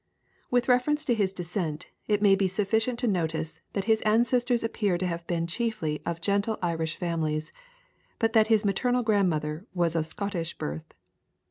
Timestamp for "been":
5.27-5.45